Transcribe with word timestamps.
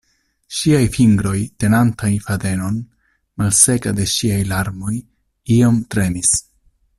Ŝiaj 0.59 0.79
fingroj, 0.93 1.33
tenantaj 1.63 2.09
fadenon, 2.29 2.79
malseka 3.43 3.93
de 4.01 4.09
ŝiaj 4.15 4.41
larmoj, 4.53 4.93
iom 5.59 5.79
tremis. 5.95 6.35